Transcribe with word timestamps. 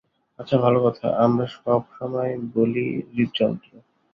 আচ্ছা 0.39 0.55
ভালো 0.57 0.79
কথা, 0.85 1.07
আমরা 1.17 1.45
সবসময় 1.55 2.33
বলি 2.55 2.85
হৃদযন্ত্র। 3.13 3.71